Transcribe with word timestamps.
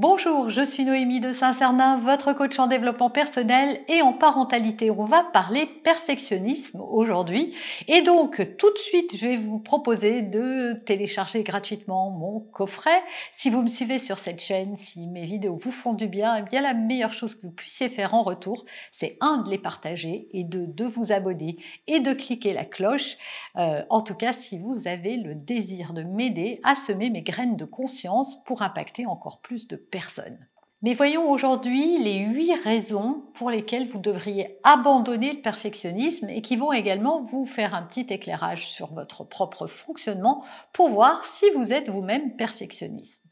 Bonjour, 0.00 0.48
je 0.48 0.64
suis 0.64 0.84
Noémie 0.84 1.18
de 1.18 1.32
Saint-Cernin, 1.32 1.98
votre 1.98 2.32
coach 2.32 2.56
en 2.60 2.68
développement 2.68 3.10
personnel 3.10 3.80
et 3.88 4.00
en 4.00 4.12
parentalité. 4.12 4.92
On 4.92 5.02
va 5.04 5.24
parler 5.24 5.66
perfectionnisme 5.66 6.80
aujourd'hui. 6.80 7.52
Et 7.88 8.02
donc, 8.02 8.36
tout 8.58 8.72
de 8.72 8.78
suite, 8.78 9.16
je 9.16 9.26
vais 9.26 9.36
vous 9.36 9.58
proposer 9.58 10.22
de 10.22 10.74
télécharger 10.86 11.42
gratuitement 11.42 12.12
mon 12.12 12.38
coffret. 12.38 13.02
Si 13.34 13.50
vous 13.50 13.60
me 13.60 13.68
suivez 13.68 13.98
sur 13.98 14.20
cette 14.20 14.40
chaîne, 14.40 14.76
si 14.76 15.08
mes 15.08 15.24
vidéos 15.24 15.58
vous 15.60 15.72
font 15.72 15.94
du 15.94 16.06
bien, 16.06 16.36
eh 16.36 16.42
bien 16.42 16.62
la 16.62 16.74
meilleure 16.74 17.12
chose 17.12 17.34
que 17.34 17.42
vous 17.42 17.52
puissiez 17.52 17.88
faire 17.88 18.14
en 18.14 18.22
retour, 18.22 18.66
c'est 18.92 19.16
un, 19.20 19.38
de 19.38 19.50
les 19.50 19.58
partager 19.58 20.28
et 20.30 20.44
deux, 20.44 20.68
de 20.68 20.84
vous 20.84 21.10
abonner 21.10 21.56
et 21.88 21.98
de 21.98 22.12
cliquer 22.12 22.52
la 22.52 22.64
cloche. 22.64 23.16
Euh, 23.56 23.82
en 23.90 24.00
tout 24.00 24.14
cas, 24.14 24.32
si 24.32 24.60
vous 24.60 24.86
avez 24.86 25.16
le 25.16 25.34
désir 25.34 25.92
de 25.92 26.04
m'aider 26.04 26.60
à 26.62 26.76
semer 26.76 27.10
mes 27.10 27.22
graines 27.22 27.56
de 27.56 27.64
conscience 27.64 28.40
pour 28.44 28.62
impacter 28.62 29.04
encore 29.04 29.40
plus 29.40 29.66
de 29.66 29.87
personne. 29.90 30.38
Mais 30.80 30.94
voyons 30.94 31.28
aujourd'hui 31.28 31.98
les 31.98 32.18
huit 32.18 32.54
raisons 32.54 33.24
pour 33.34 33.50
lesquelles 33.50 33.88
vous 33.88 33.98
devriez 33.98 34.60
abandonner 34.62 35.32
le 35.32 35.42
perfectionnisme 35.42 36.28
et 36.28 36.40
qui 36.40 36.54
vont 36.54 36.72
également 36.72 37.20
vous 37.22 37.46
faire 37.46 37.74
un 37.74 37.82
petit 37.82 38.06
éclairage 38.10 38.68
sur 38.68 38.94
votre 38.94 39.24
propre 39.24 39.66
fonctionnement 39.66 40.44
pour 40.72 40.88
voir 40.88 41.24
si 41.24 41.50
vous 41.50 41.72
êtes 41.72 41.88
vous-même 41.88 42.36
perfectionniste. 42.36 43.22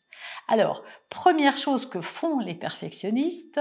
Alors, 0.48 0.83
première 1.09 1.57
chose 1.57 1.87
que 1.87 2.01
font 2.01 2.41
les 2.41 2.57
perfectionnistes, 2.57 3.61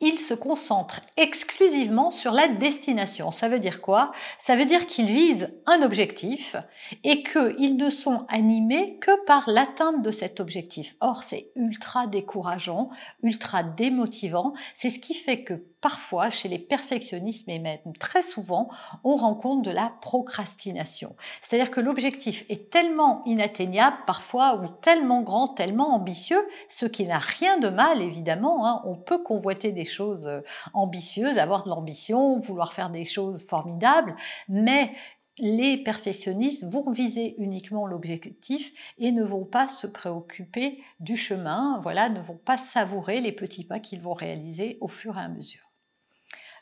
ils 0.00 0.18
se 0.18 0.34
concentrent 0.34 1.00
exclusivement 1.16 2.10
sur 2.10 2.32
la 2.32 2.48
destination. 2.48 3.30
Ça 3.32 3.48
veut 3.48 3.58
dire 3.58 3.80
quoi? 3.80 4.12
Ça 4.38 4.56
veut 4.56 4.64
dire 4.64 4.86
qu'ils 4.86 5.06
visent 5.06 5.50
un 5.66 5.82
objectif 5.82 6.56
et 7.04 7.22
qu'ils 7.22 7.76
ne 7.76 7.90
sont 7.90 8.24
animés 8.28 8.98
que 9.00 9.24
par 9.24 9.48
l'atteinte 9.50 10.02
de 10.02 10.10
cet 10.10 10.40
objectif. 10.40 10.94
Or, 11.00 11.22
c'est 11.22 11.50
ultra 11.54 12.06
décourageant, 12.06 12.90
ultra 13.22 13.62
démotivant. 13.62 14.54
C'est 14.74 14.90
ce 14.90 14.98
qui 14.98 15.14
fait 15.14 15.44
que 15.44 15.64
parfois, 15.80 16.30
chez 16.30 16.48
les 16.48 16.58
perfectionnistes, 16.58 17.46
mais 17.46 17.58
même 17.58 17.78
très 17.98 18.22
souvent, 18.22 18.68
on 19.04 19.16
rencontre 19.16 19.62
de 19.62 19.70
la 19.70 19.92
procrastination. 20.00 21.16
C'est-à-dire 21.40 21.70
que 21.70 21.80
l'objectif 21.80 22.44
est 22.48 22.70
tellement 22.70 23.22
inatteignable 23.24 23.96
parfois 24.06 24.56
ou 24.56 24.68
tellement 24.82 25.22
grand, 25.22 25.48
tellement 25.48 25.94
ambitieux, 25.94 26.46
ce 26.68 26.86
qui 26.86 27.04
n'a 27.04 27.18
rien 27.18 27.58
de 27.58 27.68
mal 27.68 28.02
évidemment. 28.02 28.66
Hein. 28.66 28.82
On 28.84 28.96
peut 28.96 29.22
convoiter 29.22 29.72
des 29.72 29.84
choses 29.84 30.26
euh, 30.26 30.40
ambitieuses, 30.74 31.38
avoir 31.38 31.64
de 31.64 31.70
l'ambition, 31.70 32.38
vouloir 32.38 32.72
faire 32.72 32.90
des 32.90 33.04
choses 33.04 33.44
formidables, 33.44 34.16
mais 34.48 34.92
les 35.38 35.78
perfectionnistes 35.78 36.64
vont 36.64 36.90
viser 36.90 37.34
uniquement 37.38 37.86
l'objectif 37.86 38.72
et 38.98 39.10
ne 39.10 39.22
vont 39.22 39.44
pas 39.44 39.68
se 39.68 39.86
préoccuper 39.86 40.82
du 40.98 41.16
chemin, 41.16 41.78
voilà, 41.82 42.08
ne 42.10 42.20
vont 42.20 42.36
pas 42.36 42.58
savourer 42.58 43.20
les 43.20 43.32
petits 43.32 43.64
pas 43.64 43.80
qu'ils 43.80 44.02
vont 44.02 44.12
réaliser 44.12 44.76
au 44.80 44.88
fur 44.88 45.16
et 45.16 45.22
à 45.22 45.28
mesure. 45.28 45.69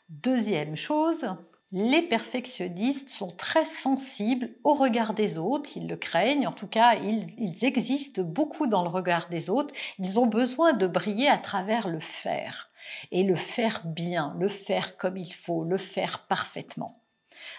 Deuxième 0.09 0.75
chose, 0.75 1.35
les 1.71 2.01
perfectionnistes 2.01 3.09
sont 3.09 3.29
très 3.29 3.63
sensibles 3.63 4.49
au 4.63 4.73
regard 4.73 5.13
des 5.13 5.37
autres, 5.37 5.69
ils 5.75 5.87
le 5.87 5.97
craignent, 5.97 6.47
en 6.47 6.51
tout 6.51 6.65
cas 6.65 6.95
ils, 6.95 7.63
existent 7.63 8.23
beaucoup 8.23 8.65
dans 8.65 8.81
le 8.81 8.89
regard 8.89 9.29
des 9.29 9.51
autres, 9.51 9.71
ils 9.99 10.19
ont 10.19 10.25
besoin 10.25 10.73
de 10.73 10.87
briller 10.87 11.27
à 11.27 11.37
travers 11.37 11.87
le 11.87 11.99
faire, 11.99 12.71
et 13.11 13.21
le 13.21 13.35
faire 13.35 13.83
bien, 13.85 14.35
le 14.39 14.49
faire 14.49 14.97
comme 14.97 15.15
il 15.15 15.31
faut, 15.31 15.63
le 15.63 15.77
faire 15.77 16.25
parfaitement. 16.25 16.98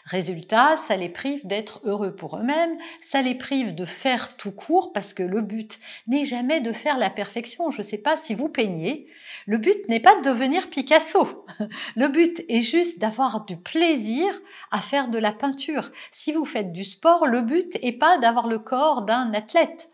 Résultat, 0.05 0.77
ça 0.77 0.97
les 0.97 1.09
prive 1.09 1.47
d'être 1.47 1.81
heureux 1.85 2.15
pour 2.15 2.37
eux-mêmes, 2.39 2.77
ça 3.03 3.23
les 3.23 3.35
prive 3.35 3.75
de 3.75 3.85
faire 3.85 4.37
tout 4.37 4.53
court 4.53 4.93
parce 4.93 5.15
que 5.15 5.23
le 5.23 5.41
but 5.41 5.79
n'est 6.07 6.25
jamais 6.25 6.61
de 6.61 6.73
faire 6.73 6.99
la 6.99 7.11
perfection. 7.11 7.71
Je 7.71 7.79
ne 7.79 7.83
sais 7.83 7.99
pas 7.99 8.17
si 8.17 8.35
vous 8.35 8.49
peignez, 8.49 9.07
le 9.47 9.59
but 9.59 9.89
n'est 9.89 10.01
pas 10.01 10.17
de 10.17 10.29
devenir 10.29 10.69
Picasso. 10.69 11.45
Le 11.97 12.09
but 12.09 12.45
est 12.49 12.61
juste 12.61 12.99
d'avoir 12.99 13.45
du 13.45 13.57
plaisir 13.57 14.33
à 14.71 14.81
faire 14.81 15.09
de 15.09 15.19
la 15.19 15.33
peinture. 15.33 15.91
Si 16.11 16.33
vous 16.33 16.45
faites 16.45 16.73
du 16.73 16.85
sport, 16.85 17.27
le 17.27 17.43
but 17.43 17.79
n'est 17.83 17.93
pas 17.93 18.19
d'avoir 18.19 18.49
le 18.49 18.59
corps 18.59 19.03
d'un 19.03 19.33
athlète. 19.35 19.91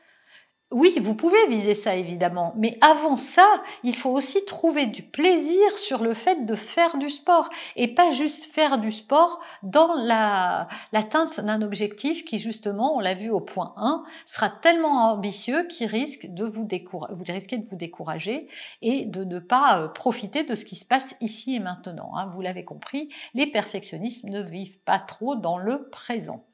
Oui, 0.72 0.98
vous 1.00 1.14
pouvez 1.14 1.46
viser 1.46 1.74
ça 1.74 1.94
évidemment, 1.94 2.52
mais 2.56 2.76
avant 2.80 3.16
ça, 3.16 3.46
il 3.84 3.94
faut 3.94 4.10
aussi 4.10 4.44
trouver 4.46 4.86
du 4.86 5.04
plaisir 5.04 5.70
sur 5.78 6.02
le 6.02 6.12
fait 6.12 6.44
de 6.44 6.56
faire 6.56 6.98
du 6.98 7.08
sport 7.08 7.48
et 7.76 7.94
pas 7.94 8.10
juste 8.10 8.46
faire 8.46 8.78
du 8.78 8.90
sport 8.90 9.38
dans 9.62 9.94
l'atteinte 9.94 11.40
d'un 11.40 11.62
objectif 11.62 12.24
qui 12.24 12.40
justement, 12.40 12.96
on 12.96 12.98
l'a 12.98 13.14
vu 13.14 13.30
au 13.30 13.38
point 13.38 13.74
1, 13.76 14.02
sera 14.24 14.50
tellement 14.50 15.12
ambitieux 15.12 15.68
qu'il 15.68 15.86
risque 15.86 16.26
de 16.30 16.44
vous, 16.44 16.66
vous 17.10 17.24
risquez 17.28 17.58
de 17.58 17.68
vous 17.68 17.76
décourager 17.76 18.48
et 18.82 19.04
de 19.04 19.22
ne 19.22 19.38
pas 19.38 19.82
euh, 19.82 19.88
profiter 19.88 20.42
de 20.42 20.56
ce 20.56 20.64
qui 20.64 20.74
se 20.74 20.84
passe 20.84 21.14
ici 21.20 21.54
et 21.54 21.60
maintenant. 21.60 22.10
Hein. 22.16 22.32
Vous 22.34 22.40
l'avez 22.40 22.64
compris, 22.64 23.08
les 23.34 23.46
perfectionnistes 23.46 24.24
ne 24.24 24.42
vivent 24.42 24.80
pas 24.80 24.98
trop 24.98 25.36
dans 25.36 25.58
le 25.58 25.88
présent. 25.90 26.44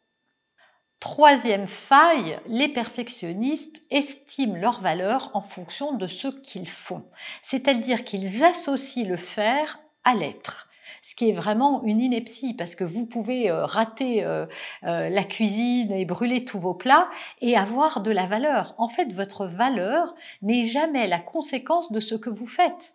Troisième 1.02 1.66
faille, 1.66 2.38
les 2.46 2.68
perfectionnistes 2.68 3.82
estiment 3.90 4.54
leur 4.54 4.80
valeur 4.80 5.32
en 5.34 5.42
fonction 5.42 5.94
de 5.94 6.06
ce 6.06 6.28
qu'ils 6.28 6.68
font, 6.68 7.02
c'est-à-dire 7.42 8.04
qu'ils 8.04 8.44
associent 8.44 9.08
le 9.08 9.16
faire 9.16 9.80
à 10.04 10.14
l'être 10.14 10.68
ce 11.04 11.16
qui 11.16 11.28
est 11.28 11.32
vraiment 11.32 11.82
une 11.82 12.00
ineptie 12.00 12.54
parce 12.54 12.76
que 12.76 12.84
vous 12.84 13.06
pouvez 13.06 13.50
euh, 13.50 13.64
rater 13.64 14.22
euh, 14.22 14.46
euh, 14.84 15.08
la 15.08 15.24
cuisine 15.24 15.90
et 15.90 16.04
brûler 16.04 16.44
tous 16.44 16.60
vos 16.60 16.74
plats 16.74 17.08
et 17.40 17.56
avoir 17.56 18.02
de 18.02 18.12
la 18.12 18.26
valeur. 18.26 18.76
En 18.78 18.86
fait, 18.86 19.12
votre 19.12 19.46
valeur 19.46 20.14
n'est 20.42 20.64
jamais 20.64 21.08
la 21.08 21.19
conséquence 21.19 21.90
de 21.90 21.98
ce 21.98 22.14
que 22.14 22.30
vous 22.30 22.46
faites. 22.46 22.94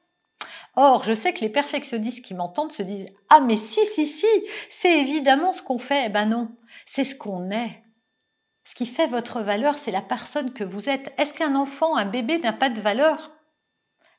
Or, 0.78 1.04
je 1.04 1.14
sais 1.14 1.34
que 1.34 1.42
les 1.42 1.50
perfectionnistes 1.50 2.24
qui 2.24 2.36
m'entendent 2.36 2.72
se 2.72 2.84
disent 2.84 3.10
Ah 3.30 3.42
mais 3.42 3.58
si, 3.58 3.86
si, 3.88 4.06
si, 4.06 4.26
c'est 4.70 4.98
évidemment 4.98 5.52
ce 5.52 5.62
qu'on 5.62 5.80
fait. 5.80 6.04
Eh 6.06 6.10
ben 6.10 6.28
non, 6.28 6.50
c'est 6.86 7.04
ce 7.04 7.16
qu'on 7.16 7.52
est. 7.52 7.84
Ce 8.68 8.76
qui 8.76 8.86
fait 8.86 9.08
votre 9.08 9.40
valeur, 9.40 9.76
c'est 9.76 9.92
la 9.92 10.02
personne 10.02 10.52
que 10.52 10.66
vous 10.66 10.90
êtes. 10.90 11.14
Est-ce 11.18 11.34
qu'un 11.34 11.56
enfant, 11.56 11.96
un 11.96 12.04
bébé 12.04 12.38
n'a 12.38 12.52
pas 12.52 12.70
de 12.70 12.82
valeur? 12.82 13.32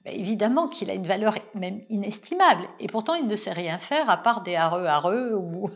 Ben, 0.06 0.14
Évidemment 0.18 0.68
qu'il 0.68 0.88
a 0.88 0.94
une 0.94 1.06
valeur 1.06 1.34
même 1.54 1.82
inestimable. 1.90 2.66
Et 2.80 2.86
pourtant, 2.86 3.12
il 3.12 3.26
ne 3.26 3.36
sait 3.36 3.52
rien 3.52 3.76
faire 3.76 4.08
à 4.08 4.16
part 4.16 4.42
des 4.42 4.56
hareux 4.56 4.86
hareux 4.86 5.34
ou, 5.36 5.68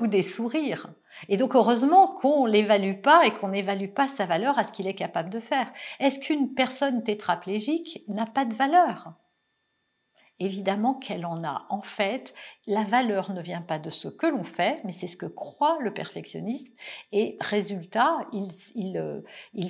ou 0.00 0.06
des 0.06 0.22
sourires. 0.22 0.90
Et 1.28 1.36
donc, 1.36 1.56
heureusement 1.56 2.06
qu'on 2.06 2.46
l'évalue 2.46 3.00
pas 3.02 3.26
et 3.26 3.32
qu'on 3.32 3.48
n'évalue 3.48 3.92
pas 3.92 4.06
sa 4.06 4.26
valeur 4.26 4.60
à 4.60 4.62
ce 4.62 4.70
qu'il 4.70 4.86
est 4.86 4.94
capable 4.94 5.30
de 5.30 5.40
faire. 5.40 5.72
Est-ce 5.98 6.20
qu'une 6.20 6.54
personne 6.54 7.02
tétraplégique 7.02 8.04
n'a 8.06 8.26
pas 8.26 8.44
de 8.44 8.54
valeur? 8.54 9.12
Évidemment 10.44 10.94
qu'elle 10.94 11.24
en 11.26 11.42
a. 11.44 11.66
En 11.70 11.82
fait, 11.82 12.34
la 12.66 12.84
valeur 12.84 13.32
ne 13.32 13.40
vient 13.40 13.62
pas 13.62 13.78
de 13.78 13.90
ce 13.90 14.08
que 14.08 14.26
l'on 14.26 14.42
fait, 14.42 14.80
mais 14.84 14.92
c'est 14.92 15.06
ce 15.06 15.16
que 15.16 15.26
croit 15.26 15.78
le 15.80 15.92
perfectionniste. 15.92 16.68
Et 17.12 17.36
résultat, 17.40 18.18
il, 18.32 18.98
euh, 18.98 19.20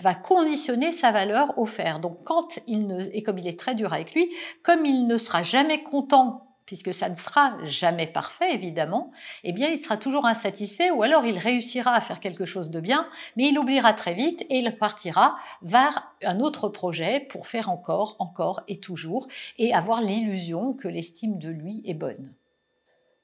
va 0.00 0.14
conditionner 0.14 0.92
sa 0.92 1.12
valeur 1.12 1.56
au 1.58 1.66
faire. 1.66 2.00
Donc 2.00 2.24
quand 2.24 2.58
il 2.66 2.86
ne, 2.86 3.02
et 3.12 3.22
comme 3.22 3.38
il 3.38 3.46
est 3.46 3.58
très 3.58 3.74
dur 3.74 3.92
avec 3.92 4.14
lui, 4.14 4.30
comme 4.62 4.84
il 4.84 5.06
ne 5.06 5.16
sera 5.16 5.42
jamais 5.42 5.82
content 5.82 6.53
puisque 6.66 6.94
ça 6.94 7.08
ne 7.08 7.16
sera 7.16 7.56
jamais 7.64 8.06
parfait 8.06 8.54
évidemment, 8.54 9.10
eh 9.42 9.52
bien 9.52 9.68
il 9.68 9.78
sera 9.78 9.96
toujours 9.96 10.26
insatisfait 10.26 10.90
ou 10.90 11.02
alors 11.02 11.26
il 11.26 11.38
réussira 11.38 11.92
à 11.94 12.00
faire 12.00 12.20
quelque 12.20 12.44
chose 12.44 12.70
de 12.70 12.80
bien, 12.80 13.08
mais 13.36 13.48
il 13.48 13.58
oubliera 13.58 13.92
très 13.92 14.14
vite 14.14 14.42
et 14.50 14.58
il 14.58 14.76
partira 14.76 15.36
vers 15.62 16.12
un 16.22 16.40
autre 16.40 16.68
projet 16.68 17.20
pour 17.20 17.46
faire 17.46 17.70
encore, 17.70 18.16
encore 18.18 18.62
et 18.68 18.78
toujours 18.78 19.26
et 19.58 19.74
avoir 19.74 20.00
l'illusion 20.00 20.72
que 20.72 20.88
l'estime 20.88 21.36
de 21.36 21.50
lui 21.50 21.82
est 21.84 21.94
bonne. 21.94 22.32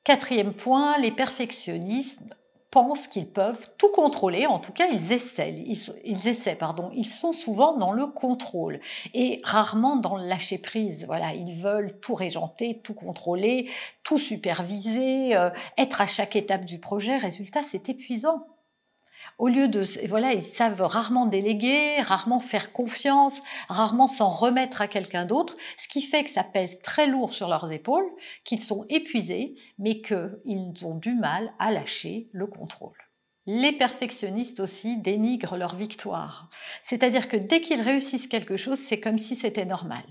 Quatrième 0.05 0.55
point, 0.55 0.99
les 0.99 1.11
perfectionnistes 1.11 2.23
pensent 2.71 3.09
qu'ils 3.09 3.29
peuvent 3.29 3.69
tout 3.79 3.91
contrôler, 3.91 4.47
en 4.47 4.59
tout 4.59 4.73
cas 4.73 4.87
ils 4.93 5.13
essaient, 5.13 5.53
ils, 5.53 6.29
essaient, 6.29 6.55
pardon, 6.55 6.91
ils 6.95 7.09
sont 7.09 7.33
souvent 7.33 7.77
dans 7.77 7.93
le 7.93 8.07
contrôle 8.07 8.81
et 9.13 9.41
rarement 9.43 9.97
dans 9.97 10.17
le 10.17 10.27
lâcher 10.27 10.59
prise. 10.59 11.05
Voilà, 11.07 11.35
ils 11.35 11.61
veulent 11.61 11.99
tout 12.01 12.15
régenter, 12.15 12.81
tout 12.83 12.95
contrôler, 12.95 13.69
tout 14.05 14.19
superviser, 14.19 15.37
euh, 15.37 15.51
être 15.79 16.01
à 16.01 16.07
chaque 16.07 16.37
étape 16.37 16.65
du 16.65 16.79
projet. 16.79 17.17
Résultat, 17.17 17.63
c'est 17.63 17.89
épuisant 17.89 18.47
au 19.39 19.49
lieu 19.49 19.69
de 19.69 19.83
voilà 20.09 20.33
ils 20.33 20.43
savent 20.43 20.83
rarement 20.83 21.27
déléguer 21.27 22.01
rarement 22.01 22.41
faire 22.41 22.73
confiance 22.73 23.41
rarement 23.69 24.07
s'en 24.07 24.29
remettre 24.29 24.81
à 24.83 24.89
quelqu'un 24.89 25.25
d'autre 25.25 25.57
ce 25.79 25.89
qui 25.89 26.03
fait 26.03 26.25
que 26.25 26.31
ça 26.31 26.45
pèse 26.45 26.79
très 26.83 27.07
lourd 27.07 27.35
sur 27.35 27.49
leurs 27.49 27.73
épaules 27.73 28.09
qu'ils 28.45 28.61
sont 28.61 28.87
épuisés 28.89 29.57
mais 29.79 30.01
qu'ils 30.01 30.85
ont 30.85 30.97
du 30.97 31.15
mal 31.15 31.53
à 31.59 31.71
lâcher 31.71 32.29
le 32.33 32.47
contrôle. 32.47 32.97
Les 33.47 33.73
perfectionnistes 33.73 34.61
aussi 34.61 34.99
dénigrent 34.99 35.57
leur 35.57 35.75
victoire. 35.75 36.51
C'est-à-dire 36.85 37.29
que 37.29 37.37
dès 37.37 37.61
qu'ils 37.61 37.81
réussissent 37.81 38.27
quelque 38.27 38.57
chose 38.57 38.79
c'est 38.79 39.01
comme 39.01 39.19
si 39.19 39.35
c'était 39.35 39.65
normal. 39.65 40.05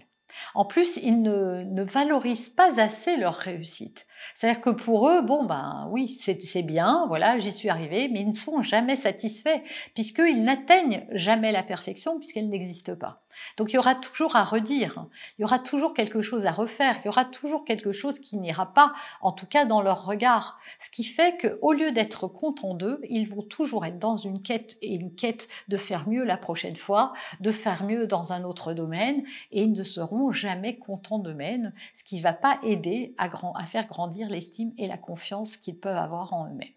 En 0.54 0.66
plus, 0.66 0.98
ils 1.02 1.22
ne, 1.22 1.84
valorisent 1.84 2.50
pas 2.50 2.80
assez 2.80 3.18
leur 3.18 3.36
réussite. 3.36 4.08
C'est-à-dire 4.33 4.62
que 4.62 4.69
pour 4.69 5.10
eux, 5.10 5.21
bon 5.21 5.45
ben 5.45 5.88
oui, 5.92 6.10
c'est 6.10 6.62
bien, 6.62 7.06
voilà, 7.07 7.39
j'y 7.39 7.51
suis 7.51 7.69
arrivé, 7.69 8.10
mais 8.12 8.21
ils 8.21 8.30
ne 8.30 8.33
sont 8.33 8.62
jamais 8.62 8.95
satisfaits 8.95 9.62
puisqu'ils 9.94 10.44
n'atteignent 10.44 11.06
jamais 11.12 11.51
la 11.51 11.63
perfection 11.63 12.18
puisqu'elle 12.19 12.50
n'existe 12.50 12.95
pas. 12.95 13.24
Donc 13.57 13.71
il 13.71 13.75
y 13.75 13.80
aura 13.80 13.95
toujours 13.95 14.36
à 14.36 14.44
redire, 14.44 15.06
il 15.38 15.44
y 15.44 15.45
aura 15.45 15.60
toujours 15.60 15.94
quelque 15.94 16.21
chose 16.21 16.45
à 16.45 16.51
refaire, 16.51 16.98
il 17.01 17.06
y 17.06 17.10
aura 17.10 17.25
toujours 17.25 17.63
quelque 17.66 17.92
chose 17.92 18.19
qui 18.19 18.38
n'ira 18.38 18.74
pas, 18.74 18.94
en 19.21 19.31
tout 19.31 19.45
cas 19.45 19.66
dans 19.66 19.81
leur 19.81 20.06
regard. 20.06 20.60
Ce 20.80 20.89
qui 20.89 21.04
fait 21.04 21.38
qu'au 21.38 21.74
lieu 21.74 21.92
d'être 21.92 22.27
contents 22.27 22.74
d'eux, 22.74 23.00
ils 23.10 23.30
vont 23.30 23.42
toujours 23.42 23.86
être 23.86 24.00
dans 24.00 24.18
une 24.18 24.42
quête 24.42 24.77
et 24.81 24.95
une 24.95 25.13
quête 25.13 25.48
de 25.68 25.77
faire 25.77 26.10
mieux 26.10 26.24
la 26.24 26.38
prochaine 26.38 26.75
fois, 26.75 27.13
de 27.39 27.51
faire 27.51 27.83
mieux 27.83 28.07
dans 28.07 28.33
un 28.33 28.44
autre 28.44 28.74
domaine, 28.74 29.24
et 29.51 29.63
ils 29.63 29.72
ne 29.72 29.83
seront 29.83 30.31
jamais 30.31 30.75
contents 30.75 31.19
d'eux-mêmes, 31.19 31.72
ce 31.95 32.04
qui 32.04 32.18
ne 32.18 32.24
va 32.24 32.33
pas 32.33 32.60
aider 32.63 33.13
à, 33.18 33.30
à 33.56 33.65
faire 33.65 33.88
grandir 33.88 34.09
l'estime 34.30 34.74
et 34.78 34.88
la 34.88 34.98
confiance 34.98 35.58
qu'ils 35.58 35.80
peuvent 35.80 35.98
avoir 35.98 36.34
en 36.34 36.48
eux-mêmes. 36.48 36.74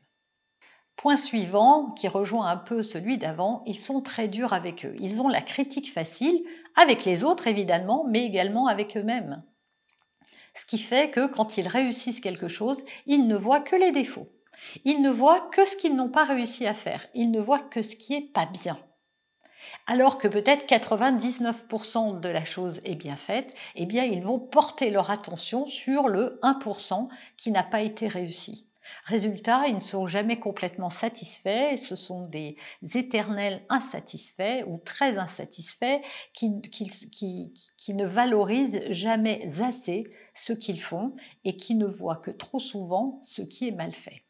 Point 0.97 1.17
suivant, 1.17 1.91
qui 1.93 2.07
rejoint 2.07 2.47
un 2.47 2.57
peu 2.57 2.83
celui 2.83 3.19
d'avant, 3.19 3.63
ils 3.67 3.79
sont 3.79 4.03
très 4.03 4.29
durs 4.29 4.53
avec 4.53 4.85
eux. 4.85 4.95
Ils 5.01 5.21
ont 5.21 5.29
la 5.29 5.41
critique 5.41 5.93
facile, 5.93 6.45
avec 6.77 7.05
les 7.05 7.25
autres 7.25 7.47
évidemment, 7.47 8.05
mais 8.09 8.25
également 8.25 8.67
avec 8.67 8.97
eux-mêmes. 8.97 9.43
Ce 10.55 10.67
qui 10.67 10.79
fait 10.79 11.11
que 11.11 11.27
quand 11.27 11.57
ils 11.57 11.67
réussissent 11.67 12.21
quelque 12.21 12.49
chose, 12.49 12.83
ils 13.07 13.27
ne 13.27 13.37
voient 13.37 13.61
que 13.61 13.77
les 13.77 13.91
défauts. 13.91 14.29
Ils 14.85 15.01
ne 15.03 15.11
voient 15.11 15.49
que 15.53 15.65
ce 15.65 15.77
qu'ils 15.77 15.97
n'ont 15.97 16.11
pas 16.11 16.25
réussi 16.25 16.67
à 16.67 16.75
faire. 16.75 17.07
Ils 17.15 17.31
ne 17.31 17.41
voient 17.41 17.59
que 17.61 17.83
ce 17.83 17.97
qui 17.97 18.15
est 18.15 18.33
pas 18.33 18.47
bien. 18.47 18.79
Alors 19.87 20.19
que 20.19 20.29
peut-être 20.29 20.67
99% 20.67 22.21
de 22.21 22.29
la 22.29 22.45
chose 22.45 22.81
est 22.85 22.95
bien 22.95 23.17
faite, 23.17 23.53
eh 23.75 23.87
bien 23.87 24.05
ils 24.05 24.23
vont 24.23 24.39
porter 24.39 24.91
leur 24.91 25.11
attention 25.11 25.67
sur 25.67 26.09
le 26.09 26.39
1% 26.43 27.09
qui 27.37 27.51
n'a 27.51 27.63
pas 27.63 27.83
été 27.83 28.09
réussi. 28.09 28.69
Résultat, 29.05 29.67
ils 29.69 29.77
ne 29.77 29.81
sont 29.81 30.07
jamais 30.07 30.39
complètement 30.39 30.91
satisfaits, 30.91 31.77
ce 31.77 31.97
sont 31.97 32.27
des 32.27 32.57
éternels 32.95 33.65
insatisfaits 33.69 34.65
ou 34.67 34.79
très 34.79 35.17
insatisfaits 35.19 36.01
qui, 36.33 36.61
qui 37.77 37.95
ne 37.95 38.07
valorisent 38.07 38.85
jamais 38.91 39.49
assez 39.61 40.05
ce 40.35 40.53
qu'ils 40.53 40.81
font 40.81 41.15
et 41.45 41.57
qui 41.57 41.75
ne 41.75 41.87
voient 41.87 42.17
que 42.17 42.31
trop 42.31 42.59
souvent 42.59 43.19
ce 43.23 43.43
qui 43.43 43.69
est 43.69 43.73
mal 43.73 43.95
fait. 43.95 44.25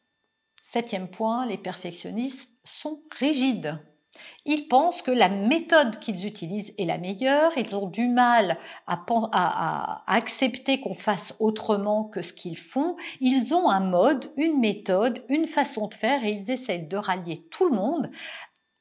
Septième 0.62 1.08
point, 1.08 1.46
les 1.46 1.58
perfectionnistes 1.58 2.48
sont 2.64 3.02
rigides. 3.18 3.78
Ils 4.44 4.68
pensent 4.68 5.02
que 5.02 5.10
la 5.10 5.28
méthode 5.28 5.98
qu'ils 5.98 6.26
utilisent 6.26 6.74
est 6.78 6.84
la 6.84 6.98
meilleure, 6.98 7.52
ils 7.56 7.76
ont 7.76 7.86
du 7.86 8.08
mal 8.08 8.58
à, 8.86 10.02
accepter 10.06 10.80
qu'on 10.80 10.94
fasse 10.94 11.36
autrement 11.38 12.04
que 12.04 12.22
ce 12.22 12.32
qu'ils 12.32 12.58
font, 12.58 12.96
ils 13.20 13.54
ont 13.54 13.70
un 13.70 13.80
mode, 13.80 14.30
une 14.36 14.58
méthode, 14.58 15.24
une 15.28 15.46
façon 15.46 15.86
de 15.86 15.94
faire 15.94 16.24
et 16.24 16.32
ils 16.32 16.50
essayent 16.50 16.86
de 16.86 16.96
rallier 16.96 17.46
tout 17.50 17.68
le 17.68 17.76
monde 17.76 18.10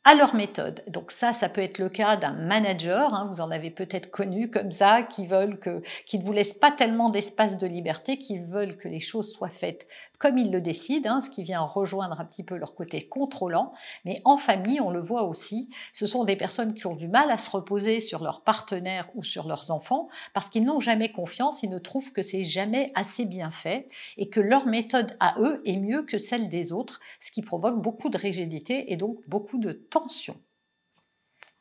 à 0.04 0.16
leur 0.16 0.33
méthode. 0.33 0.83
Donc 0.88 1.12
ça, 1.12 1.31
ça 1.31 1.48
peut 1.48 1.62
être 1.62 1.77
le 1.77 1.89
cas 1.89 2.18
d'un 2.18 2.34
manager, 2.34 3.13
hein, 3.13 3.31
vous 3.31 3.42
en 3.42 3.51
avez 3.51 3.69
peut-être 3.69 4.10
connu 4.10 4.50
comme 4.50 4.72
ça, 4.72 5.04
qui 5.04 5.27
veulent 5.27 5.60
que, 5.60 5.81
qui 6.07 6.18
ne 6.18 6.24
vous 6.24 6.34
laissent 6.34 6.56
pas 6.56 6.72
tellement 6.72 7.10
d'espace 7.10 7.57
de 7.57 7.68
liberté, 7.68 8.18
qui 8.18 8.39
veulent 8.39 8.77
que 8.77 8.88
les 8.88 9.00
choses 9.00 9.31
soient 9.31 9.50
faites 9.50 9.88
comme 10.22 10.38
ils 10.38 10.52
le 10.52 10.62
décident, 10.62 11.16
hein, 11.16 11.22
ce 11.22 11.32
qui 11.32 11.42
vient 11.42 11.62
rejoindre 11.62 12.22
un 12.22 12.26
petit 12.26 12.44
peu 12.44 12.56
leur 12.56 12.76
côté 12.76 13.02
contrôlant. 13.02 13.74
Mais 14.06 14.22
en 14.24 14.38
famille, 14.38 14.80
on 14.80 14.92
le 14.92 15.00
voit 15.00 15.24
aussi, 15.24 15.72
ce 15.94 16.06
sont 16.06 16.26
des 16.26 16.36
personnes 16.36 16.76
qui 16.76 16.86
ont 16.86 16.96
du 16.96 17.08
mal 17.08 17.32
à 17.32 17.40
se 17.40 17.50
reposer 17.50 18.00
sur 18.00 18.24
leurs 18.24 18.44
partenaires 18.44 19.10
ou 19.16 19.24
sur 19.24 19.48
leurs 19.48 19.72
enfants 19.72 20.10
parce 20.36 20.48
qu'ils 20.48 20.64
n'ont 20.64 20.80
jamais 20.80 21.12
confiance, 21.12 21.64
ils 21.64 21.72
ne 21.72 21.80
trouvent 21.80 22.12
que 22.12 22.22
c'est 22.22 22.44
jamais 22.44 22.92
assez 22.94 23.26
bien 23.26 23.50
fait 23.50 23.90
et 24.16 24.30
que 24.30 24.40
leur 24.40 24.68
méthode 24.68 25.18
à 25.20 25.34
eux 25.40 25.64
est 25.66 25.78
mieux 25.78 26.04
que 26.04 26.20
celle 26.20 26.50
des 26.50 26.72
autres, 26.72 27.00
ce 27.20 27.32
qui 27.32 27.42
provoque 27.42 27.82
beaucoup 27.82 28.10
de 28.10 28.18
rigidité 28.20 28.94
et 28.94 28.98
donc 28.98 29.18
beaucoup 29.28 29.58
de 29.58 29.72
tension. 29.72 30.38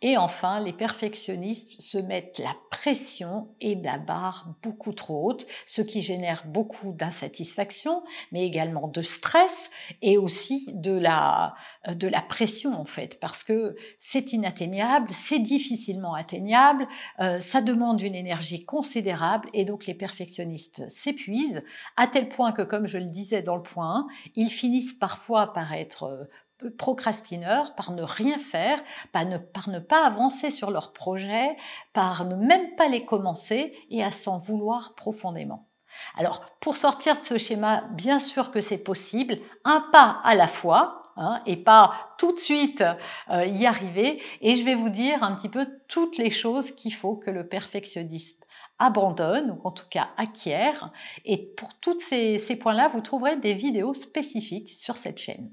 Et 0.03 0.17
enfin, 0.17 0.61
les 0.61 0.73
perfectionnistes 0.73 1.81
se 1.81 1.99
mettent 1.99 2.39
la 2.39 2.57
pression 2.71 3.49
et 3.61 3.75
la 3.75 3.99
barre 3.99 4.55
beaucoup 4.63 4.93
trop 4.93 5.29
haute, 5.29 5.47
ce 5.67 5.83
qui 5.83 6.01
génère 6.01 6.45
beaucoup 6.47 6.93
d'insatisfaction, 6.93 8.03
mais 8.33 8.47
également 8.47 8.89
de 8.89 9.03
stress 9.03 9.71
et 10.01 10.17
aussi 10.17 10.73
de 10.73 10.93
la, 10.93 11.55
de 11.87 12.09
la 12.09 12.23
pression 12.23 12.73
en 12.73 12.87
fait, 12.87 13.21
parce 13.21 13.45
que 13.45 13.77
c'est 13.99 14.33
inatteignable, 14.33 15.11
c'est 15.11 15.39
difficilement 15.39 16.15
atteignable, 16.15 16.89
euh, 17.21 17.39
ça 17.41 17.61
demande 17.61 18.01
une 18.01 18.15
énergie 18.15 18.65
considérable 18.65 19.51
et 19.53 19.67
donc 19.67 19.87
les 19.87 19.95
perfectionnistes 19.95 20.89
s'épuisent 20.89 21.63
à 21.97 22.07
tel 22.07 22.31
point 22.31 22.53
que, 22.53 22.63
comme 22.63 22.87
je 22.87 22.99
le 22.99 23.07
disais 23.07 23.43
dans 23.43 23.57
le 23.57 23.63
point 23.63 23.97
1, 23.97 24.07
ils 24.37 24.51
finissent 24.51 24.95
parfois 24.95 25.53
par 25.53 25.75
être 25.75 26.05
euh, 26.05 26.25
procrastineurs 26.79 27.75
par 27.75 27.93
ne 27.93 28.03
rien 28.03 28.39
faire, 28.39 28.81
par 29.13 29.27
ne, 29.27 29.39
par 29.39 29.69
ne 29.69 29.79
pas 29.79 30.07
avancer 30.07 30.51
sur 30.51 30.71
leurs 30.71 30.93
projets, 30.93 31.57
par 31.93 32.25
ne 32.25 32.37
même 32.37 32.75
pas 32.77 32.89
les 32.89 33.05
commencer 33.05 33.75
et 33.91 34.03
à 34.03 34.13
s'en 34.13 34.39
vouloir 34.39 34.95
profondément. 34.95 35.67
Alors, 36.17 36.45
pour 36.61 36.77
sortir 36.77 37.19
de 37.19 37.25
ce 37.25 37.39
schéma, 37.39 37.85
bien 37.93 38.19
sûr 38.19 38.51
que 38.51 38.61
c'est 38.61 38.79
possible, 38.79 39.39
un 39.65 39.81
pas 39.93 40.21
à 40.23 40.35
la 40.35 40.49
fois, 40.49 41.03
hein, 41.17 41.43
et 41.47 41.57
pas 41.57 42.15
tout 42.19 42.33
de 42.33 42.39
suite 42.39 42.85
euh, 43.31 43.45
y 43.45 43.67
arriver. 43.67 44.23
Et 44.41 44.57
je 44.57 44.65
vais 44.65 44.75
vous 44.75 44.89
dire 44.89 45.23
un 45.23 45.35
petit 45.35 45.49
peu 45.49 45.67
toutes 45.89 46.17
les 46.17 46.31
choses 46.31 46.73
qu'il 46.73 46.95
faut 46.95 47.17
que 47.17 47.31
le 47.31 47.49
perfectionnisme 47.49 48.39
abandonne, 48.79 49.51
ou 49.51 49.69
en 49.69 49.73
tout 49.73 49.89
cas 49.91 50.09
acquiert. 50.17 50.91
Et 51.25 51.37
pour 51.55 51.75
tous 51.75 52.01
ces, 52.01 52.39
ces 52.39 52.57
points-là, 52.57 52.89
vous 52.89 53.01
trouverez 53.01 53.37
des 53.37 53.55
vidéos 53.55 53.95
spécifiques 53.95 54.71
sur 54.71 54.97
cette 54.97 55.21
chaîne. 55.21 55.53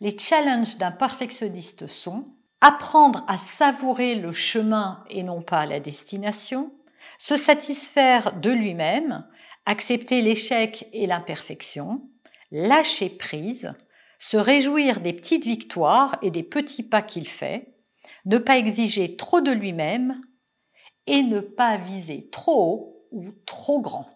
Les 0.00 0.16
challenges 0.18 0.76
d'un 0.76 0.90
perfectionniste 0.90 1.86
sont 1.86 2.36
apprendre 2.60 3.24
à 3.28 3.38
savourer 3.38 4.14
le 4.14 4.32
chemin 4.32 5.04
et 5.08 5.22
non 5.22 5.42
pas 5.42 5.66
la 5.66 5.80
destination, 5.80 6.72
se 7.18 7.36
satisfaire 7.36 8.38
de 8.40 8.50
lui-même, 8.50 9.26
accepter 9.66 10.20
l'échec 10.20 10.88
et 10.92 11.06
l'imperfection, 11.06 12.08
lâcher 12.50 13.10
prise, 13.10 13.74
se 14.18 14.36
réjouir 14.36 15.00
des 15.00 15.12
petites 15.12 15.44
victoires 15.44 16.16
et 16.22 16.30
des 16.30 16.42
petits 16.42 16.82
pas 16.82 17.02
qu'il 17.02 17.28
fait, 17.28 17.74
ne 18.24 18.38
pas 18.38 18.58
exiger 18.58 19.16
trop 19.16 19.40
de 19.40 19.52
lui-même 19.52 20.14
et 21.06 21.22
ne 21.22 21.40
pas 21.40 21.76
viser 21.76 22.28
trop 22.30 22.64
haut 22.64 23.08
ou 23.12 23.30
trop 23.46 23.80
grand. 23.80 24.15